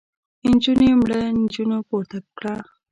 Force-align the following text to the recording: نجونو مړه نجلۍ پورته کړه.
نجونو 0.51 0.87
مړه 1.01 1.19
نجلۍ 1.39 1.79
پورته 1.89 2.17
کړه. 2.37 2.55